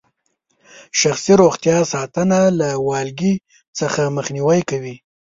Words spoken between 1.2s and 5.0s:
روغتیا ساتنه له والګي څخه مخنیوي کوي.